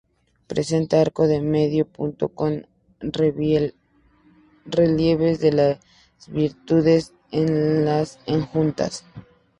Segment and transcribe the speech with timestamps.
[0.47, 2.65] Presenta arco de medio punto con
[3.03, 3.75] relieves
[5.39, 5.77] de las
[6.27, 9.05] Virtudes en las enjutas.